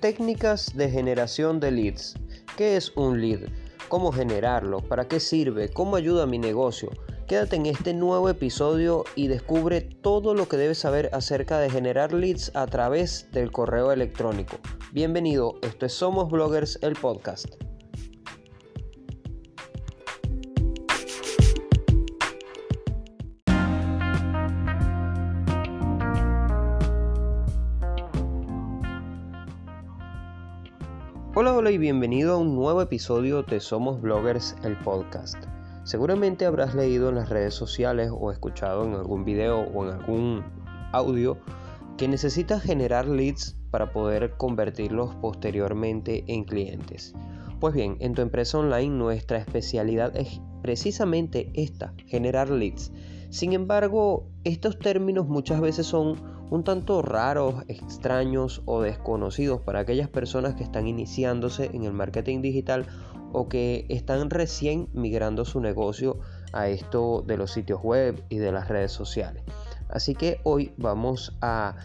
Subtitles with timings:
[0.00, 2.14] Técnicas de generación de leads.
[2.56, 3.48] ¿Qué es un lead?
[3.88, 4.78] ¿Cómo generarlo?
[4.78, 5.70] ¿Para qué sirve?
[5.70, 6.90] ¿Cómo ayuda a mi negocio?
[7.26, 12.12] Quédate en este nuevo episodio y descubre todo lo que debes saber acerca de generar
[12.12, 14.58] leads a través del correo electrónico.
[14.92, 17.67] Bienvenido, esto es Somos Bloggers, el podcast.
[31.40, 35.36] Hola, hola y bienvenido a un nuevo episodio de Somos Bloggers, el podcast.
[35.84, 40.44] Seguramente habrás leído en las redes sociales o escuchado en algún video o en algún
[40.90, 41.38] audio
[41.96, 47.14] que necesitas generar leads para poder convertirlos posteriormente en clientes.
[47.60, 52.90] Pues bien, en tu empresa online nuestra especialidad es precisamente esta, generar leads.
[53.30, 56.16] Sin embargo, estos términos muchas veces son
[56.50, 62.40] un tanto raros, extraños o desconocidos para aquellas personas que están iniciándose en el marketing
[62.40, 62.86] digital
[63.32, 66.18] o que están recién migrando su negocio
[66.52, 69.42] a esto de los sitios web y de las redes sociales.
[69.88, 71.76] Así que hoy vamos a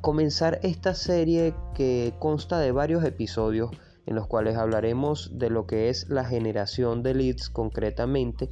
[0.00, 3.70] comenzar esta serie que consta de varios episodios
[4.06, 8.50] en los cuales hablaremos de lo que es la generación de leads concretamente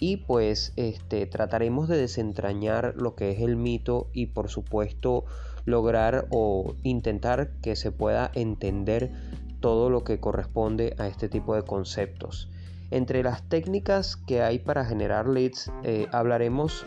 [0.00, 5.26] y pues este, trataremos de desentrañar lo que es el mito y por supuesto
[5.66, 9.12] lograr o intentar que se pueda entender
[9.60, 12.48] todo lo que corresponde a este tipo de conceptos.
[12.90, 16.86] Entre las técnicas que hay para generar leads eh, hablaremos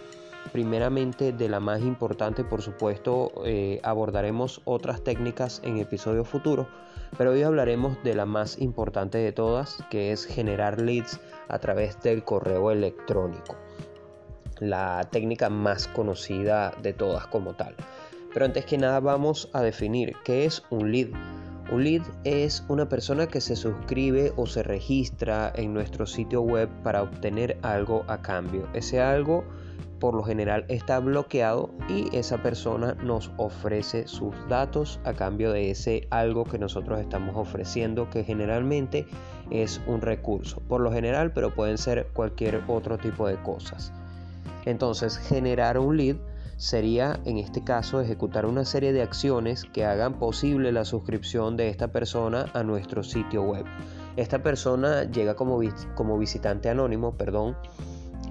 [0.52, 6.68] primeramente de la más importante, por supuesto eh, abordaremos otras técnicas en episodios futuros,
[7.18, 12.00] pero hoy hablaremos de la más importante de todas, que es generar leads a través
[12.02, 13.56] del correo electrónico,
[14.60, 17.76] la técnica más conocida de todas como tal.
[18.34, 21.10] Pero antes que nada vamos a definir qué es un lead.
[21.72, 26.70] Un lead es una persona que se suscribe o se registra en nuestro sitio web
[26.84, 28.68] para obtener algo a cambio.
[28.74, 29.44] Ese algo
[30.04, 35.72] por lo general está bloqueado y esa persona nos ofrece sus datos a cambio de
[35.72, 39.06] ese algo que nosotros estamos ofreciendo que generalmente
[39.52, 43.92] es un recurso por lo general pero pueden ser cualquier otro tipo de cosas
[44.66, 46.16] entonces generar un lead
[46.58, 51.70] sería en este caso ejecutar una serie de acciones que hagan posible la suscripción de
[51.70, 53.66] esta persona a nuestro sitio web
[54.16, 55.60] esta persona llega como,
[55.96, 57.58] como visitante anónimo perdón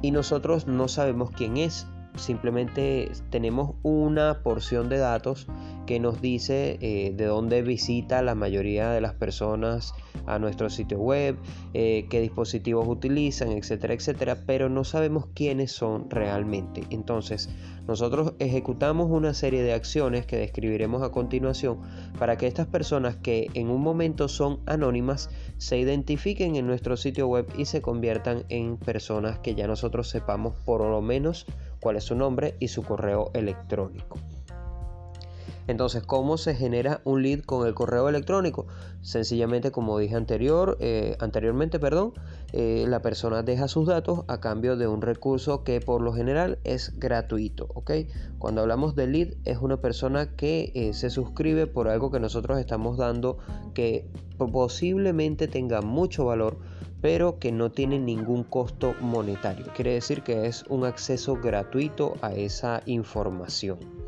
[0.02, 1.86] y nosotros no sabemos quién es.
[2.16, 5.46] Simplemente tenemos una porción de datos
[5.86, 9.94] que nos dice eh, de dónde visita la mayoría de las personas
[10.26, 11.36] a nuestro sitio web,
[11.74, 16.84] eh, qué dispositivos utilizan, etcétera, etcétera, pero no sabemos quiénes son realmente.
[16.90, 17.48] Entonces,
[17.88, 21.80] nosotros ejecutamos una serie de acciones que describiremos a continuación
[22.18, 27.26] para que estas personas que en un momento son anónimas se identifiquen en nuestro sitio
[27.26, 31.46] web y se conviertan en personas que ya nosotros sepamos por lo menos
[31.82, 34.16] cuál es su nombre y su correo electrónico.
[35.66, 38.66] Entonces, ¿cómo se genera un lead con el correo electrónico?
[39.00, 42.12] Sencillamente, como dije anterior, eh, anteriormente, perdón,
[42.52, 46.58] eh, la persona deja sus datos a cambio de un recurso que por lo general
[46.64, 47.68] es gratuito.
[48.38, 52.58] Cuando hablamos de lead, es una persona que eh, se suscribe por algo que nosotros
[52.58, 53.38] estamos dando
[53.74, 54.08] que
[54.38, 56.58] posiblemente tenga mucho valor
[57.02, 59.66] pero que no tiene ningún costo monetario.
[59.74, 64.01] Quiere decir que es un acceso gratuito a esa información.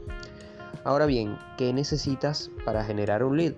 [0.85, 3.55] Ahora bien, ¿qué necesitas para generar un lead?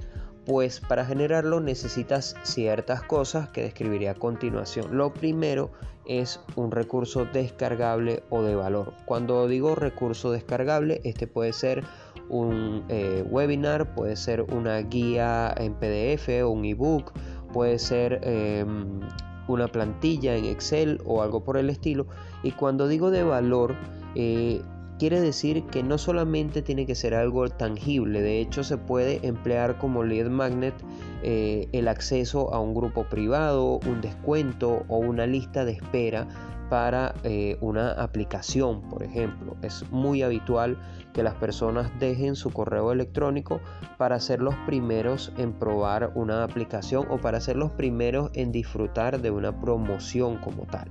[0.46, 4.96] Pues para generarlo necesitas ciertas cosas que describiré a continuación.
[4.96, 5.72] Lo primero
[6.06, 8.92] es un recurso descargable o de valor.
[9.06, 11.82] Cuando digo recurso descargable, este puede ser
[12.28, 17.12] un eh, webinar, puede ser una guía en PDF o un ebook,
[17.52, 19.00] puede ser em,
[19.48, 22.06] una plantilla en Excel o algo por el estilo.
[22.44, 23.74] Y cuando digo de valor,
[24.14, 24.62] eh,
[24.98, 29.78] quiere decir que no solamente tiene que ser algo tangible, de hecho se puede emplear
[29.78, 30.74] como lead magnet
[31.22, 36.26] eh, el acceso a un grupo privado, un descuento o una lista de espera
[36.68, 39.56] para eh, una aplicación, por ejemplo.
[39.62, 40.78] Es muy habitual
[41.12, 43.60] que las personas dejen su correo electrónico
[43.98, 49.20] para ser los primeros en probar una aplicación o para ser los primeros en disfrutar
[49.20, 50.90] de una promoción como tal.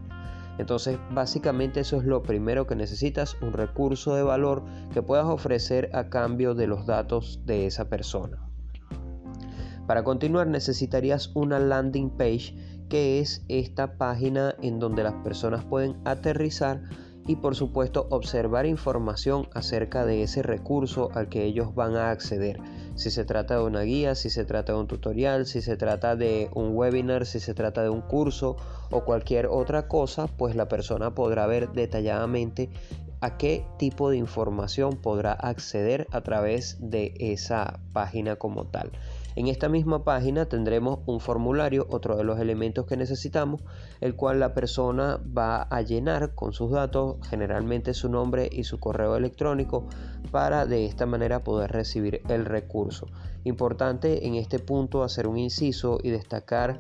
[0.58, 4.64] Entonces, básicamente eso es lo primero que necesitas, un recurso de valor
[4.94, 8.40] que puedas ofrecer a cambio de los datos de esa persona.
[9.88, 12.56] Para continuar necesitarías una landing page
[12.90, 16.82] que es esta página en donde las personas pueden aterrizar
[17.28, 22.60] y por supuesto observar información acerca de ese recurso al que ellos van a acceder.
[22.96, 26.16] Si se trata de una guía, si se trata de un tutorial, si se trata
[26.16, 28.58] de un webinar, si se trata de un curso
[28.92, 32.70] o cualquier otra cosa, pues la persona podrá ver detalladamente
[33.22, 38.92] a qué tipo de información podrá acceder a través de esa página como tal.
[39.36, 43.62] En esta misma página tendremos un formulario, otro de los elementos que necesitamos,
[44.00, 48.80] el cual la persona va a llenar con sus datos, generalmente su nombre y su
[48.80, 49.88] correo electrónico,
[50.32, 53.08] para de esta manera poder recibir el recurso.
[53.44, 56.80] Importante en este punto hacer un inciso y destacar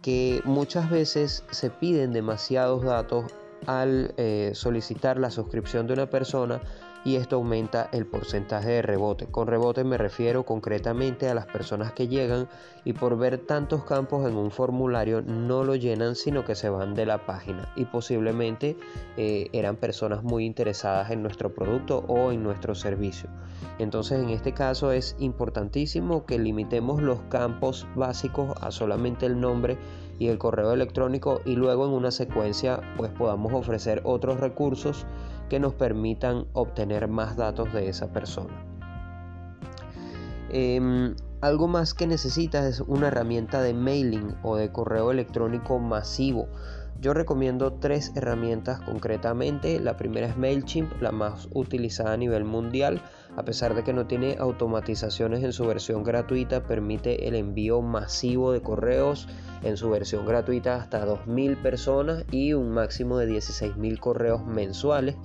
[0.00, 3.24] que muchas veces se piden demasiados datos
[3.66, 6.60] al eh, solicitar la suscripción de una persona
[7.06, 9.26] y esto aumenta el porcentaje de rebote.
[9.26, 12.48] Con rebote me refiero concretamente a las personas que llegan
[12.84, 16.94] y por ver tantos campos en un formulario no lo llenan sino que se van
[16.94, 18.76] de la página y posiblemente
[19.16, 23.30] eh, eran personas muy interesadas en nuestro producto o en nuestro servicio.
[23.78, 29.78] Entonces en este caso es importantísimo que limitemos los campos básicos a solamente el nombre
[30.18, 35.06] y el correo electrónico y luego en una secuencia pues podamos ofrecer otros recursos
[35.48, 38.54] que nos permitan obtener más datos de esa persona.
[40.48, 46.48] Em, algo más que necesitas es una herramienta de mailing o de correo electrónico masivo.
[47.00, 49.78] Yo recomiendo tres herramientas concretamente.
[49.80, 53.02] La primera es MailChimp, la más utilizada a nivel mundial.
[53.36, 58.50] A pesar de que no tiene automatizaciones en su versión gratuita, permite el envío masivo
[58.50, 59.28] de correos
[59.62, 65.16] en su versión gratuita hasta 2.000 personas y un máximo de 16.000 correos mensuales.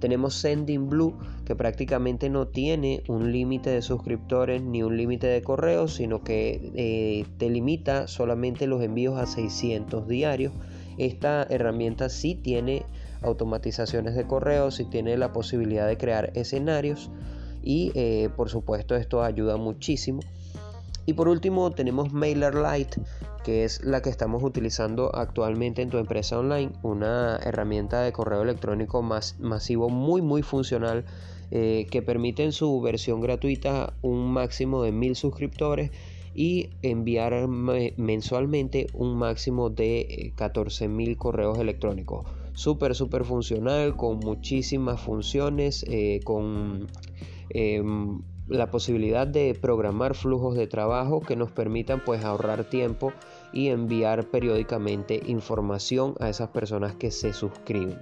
[0.00, 5.42] Tenemos Sending Blue que prácticamente no tiene un límite de suscriptores ni un límite de
[5.42, 10.52] correos, sino que eh, te limita solamente los envíos a 600 diarios.
[10.98, 12.84] Esta herramienta sí tiene
[13.22, 17.10] automatizaciones de correos, sí tiene la posibilidad de crear escenarios
[17.62, 20.20] y eh, por supuesto esto ayuda muchísimo.
[21.04, 23.00] Y por último tenemos MailerLite
[23.42, 28.42] que es la que estamos utilizando actualmente en tu empresa online, una herramienta de correo
[28.42, 31.04] electrónico masivo muy muy funcional
[31.50, 35.90] eh, que permite en su versión gratuita un máximo de mil suscriptores
[36.34, 42.26] y enviar mensualmente un máximo de 14 eh, mil correos electrónicos.
[42.54, 46.88] Súper, súper funcional, con muchísimas funciones, eh, con
[47.50, 53.12] em, la posibilidad de programar flujos de trabajo que nos permitan pues ahorrar tiempo
[53.52, 57.98] y enviar periódicamente información a esas personas que se suscriben.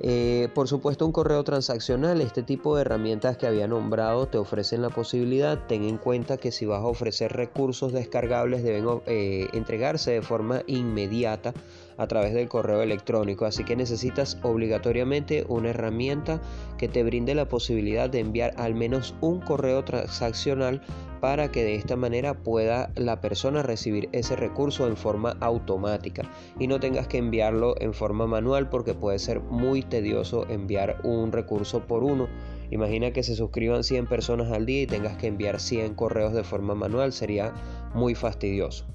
[0.00, 4.82] Eh, por supuesto un correo transaccional, este tipo de herramientas que había nombrado te ofrecen
[4.82, 10.10] la posibilidad, ten en cuenta que si vas a ofrecer recursos descargables deben eh, entregarse
[10.10, 11.54] de forma inmediata
[11.96, 16.42] a través del correo electrónico, así que necesitas obligatoriamente una herramienta
[16.76, 20.82] que te brinde la posibilidad de enviar al menos un correo transaccional
[21.20, 26.22] para que de esta manera pueda la persona recibir ese recurso en forma automática
[26.58, 31.32] y no tengas que enviarlo en forma manual porque puede ser muy tedioso enviar un
[31.32, 32.28] recurso por uno.
[32.70, 36.44] Imagina que se suscriban 100 personas al día y tengas que enviar 100 correos de
[36.44, 37.52] forma manual, sería
[37.94, 38.86] muy fastidioso.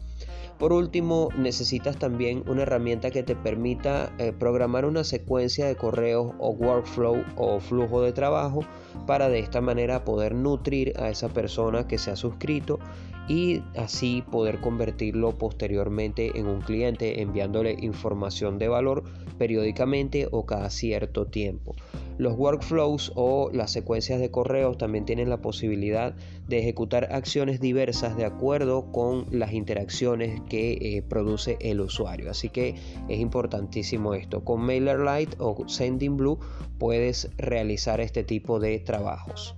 [0.62, 6.36] Por último, necesitas también una herramienta que te permita eh, programar una secuencia de correos
[6.38, 8.64] o workflow o flujo de trabajo
[9.08, 12.78] para de esta manera poder nutrir a esa persona que se ha suscrito
[13.28, 19.04] y así poder convertirlo posteriormente en un cliente enviándole información de valor
[19.40, 21.74] periódicamente o cada cierto tiempo.
[22.22, 26.14] Los workflows o las secuencias de correos también tienen la posibilidad
[26.48, 32.30] de ejecutar acciones diversas de acuerdo con las interacciones que eh, produce el usuario.
[32.30, 32.76] Así que
[33.10, 34.46] es importantísimo esto.
[34.46, 36.38] Con MailerLite o SendingBlue
[36.78, 39.56] puedes realizar este tipo de trabajos.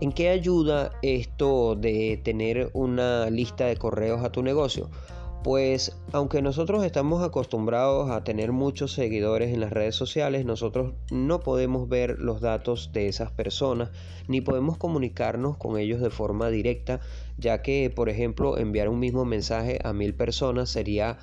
[0.00, 4.88] ¿En qué ayuda esto de tener una lista de correos a tu negocio?
[5.42, 11.40] Pues aunque nosotros estamos acostumbrados a tener muchos seguidores en las redes sociales, nosotros no
[11.40, 13.90] podemos ver los datos de esas personas
[14.28, 17.00] ni podemos comunicarnos con ellos de forma directa,
[17.38, 21.18] ya que, por ejemplo, enviar un mismo mensaje a mil personas sería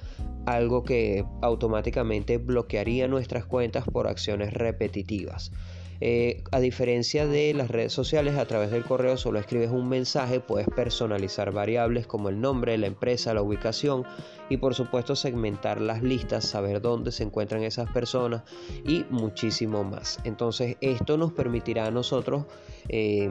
[0.46, 5.54] algo que automáticamente bloquearía nuestras cuentas por acciones repetitivas.
[6.02, 10.40] Eh, a diferencia de las redes sociales, a través del correo solo escribes un mensaje,
[10.40, 14.06] puedes personalizar variables como el nombre, la empresa, la ubicación
[14.50, 18.44] y por supuesto segmentar las listas, saber dónde se encuentran esas personas
[18.86, 20.20] y muchísimo más.
[20.24, 22.46] Entonces esto nos permitirá a nosotros...
[22.88, 23.30] Eh,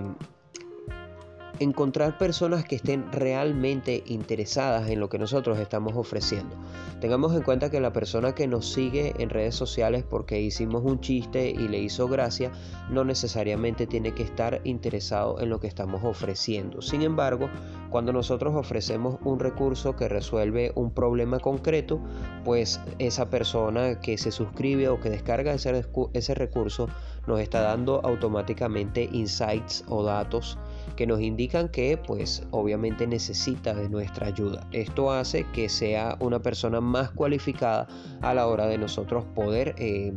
[1.59, 6.57] encontrar personas que estén realmente interesadas en lo que nosotros estamos ofreciendo.
[7.01, 11.01] Tengamos en cuenta que la persona que nos sigue en redes sociales porque hicimos un
[11.01, 12.53] chiste y le hizo gracia,
[12.91, 16.83] no necesariamente tiene que estar interesado en lo que estamos ofreciendo.
[16.83, 17.49] Sin embargo,
[17.91, 22.01] cuando nosotros ofrecemos un recurso que resuelve un problema concreto,
[22.45, 26.89] pues esa persona que se suscribe o que descarga ese, recurso
[27.27, 30.59] nos está dando automáticamente insights o datos
[30.97, 34.67] que nos indican que pues obviamente necesita de nuestra ayuda.
[34.73, 37.87] Esto hace que sea una persona más cualificada
[38.21, 40.13] a la hora de nosotros poder eh,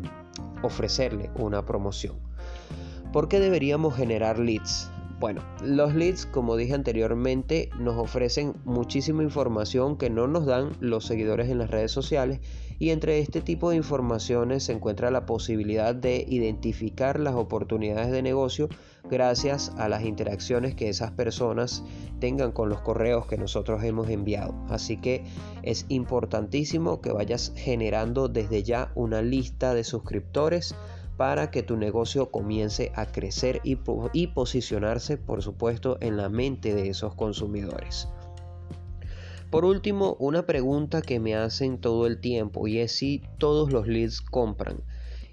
[0.61, 2.15] ofrecerle una promoción.
[3.11, 4.89] ¿Por qué deberíamos generar leads?
[5.19, 11.05] Bueno, los leads, como dije anteriormente, nos ofrecen muchísima información que no nos dan los
[11.05, 12.39] seguidores en las redes sociales
[12.81, 18.23] y entre este tipo de informaciones se encuentra la posibilidad de identificar las oportunidades de
[18.23, 18.69] negocio
[19.07, 21.83] gracias a las interacciones que esas personas
[22.19, 24.55] tengan con los correos que nosotros hemos enviado.
[24.67, 25.23] Así que
[25.61, 30.73] es importantísimo que vayas generando desde ya una lista de suscriptores
[31.17, 33.77] para que tu negocio comience a crecer y,
[34.11, 38.07] y, posicionarse, por supuesto, en la mente de esos consumidores.
[39.51, 43.85] Por último, una pregunta que me hacen todo el tiempo y es si todos los
[43.85, 44.77] leads compran.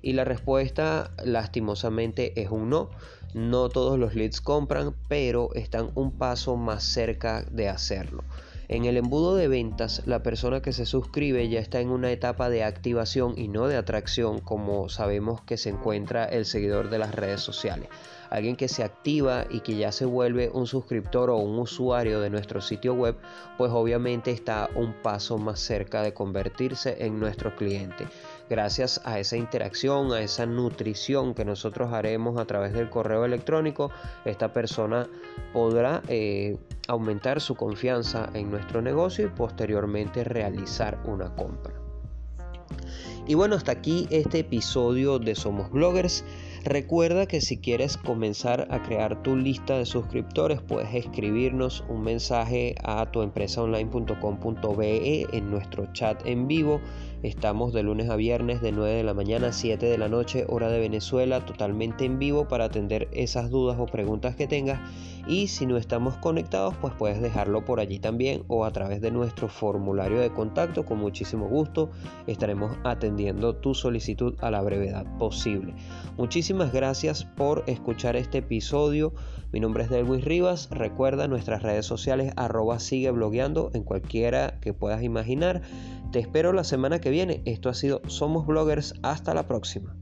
[0.02, 2.90] Y la respuesta lastimosamente es un no.
[3.32, 8.24] No todos los leads compran, pero están un paso más cerca de hacerlo.
[8.66, 12.50] En el embudo de ventas, la persona que se suscribe ya está en una etapa
[12.50, 17.14] de activación y no de atracción como sabemos que se encuentra el seguidor de las
[17.14, 17.88] redes sociales.
[18.30, 22.30] Alguien que se activa y que ya se vuelve un suscriptor o un usuario de
[22.30, 23.16] nuestro sitio web,
[23.56, 28.06] pues obviamente está un paso más cerca de convertirse en nuestro cliente.
[28.48, 33.90] Gracias a esa interacción, a esa nutrición que nosotros haremos a través del correo electrónico,
[34.24, 35.08] esta persona
[35.52, 36.56] podrá eh,
[36.86, 41.74] aumentar su confianza en nuestro negocio y posteriormente realizar una compra.
[43.26, 46.24] Y bueno, hasta aquí este episodio de Somos Bloggers.
[46.64, 52.74] Recuerda que si quieres comenzar a crear tu lista de suscriptores, puedes escribirnos un mensaje
[52.82, 56.80] a tuempresaonline.com.be en nuestro chat en vivo.
[57.24, 60.46] Estamos de lunes a viernes de 9 de la mañana a 7 de la noche,
[60.48, 64.78] hora de Venezuela, totalmente en vivo para atender esas dudas o preguntas que tengas.
[65.26, 69.10] Y si no estamos conectados, pues puedes dejarlo por allí también o a través de
[69.10, 70.84] nuestro formulario de contacto.
[70.84, 71.90] Con muchísimo gusto
[72.28, 75.74] estaremos atendiendo tu solicitud a la brevedad posible.
[76.16, 79.12] Muchísimas gracias por escuchar este episodio.
[79.52, 80.68] Mi nombre es Delwis Rivas.
[80.70, 85.62] Recuerda nuestras redes sociales arroba sigue blogueando en cualquiera que puedas imaginar.
[86.12, 87.42] Te espero la semana que viene.
[87.46, 88.94] Esto ha sido Somos Bloggers.
[89.02, 89.96] Hasta la próxima.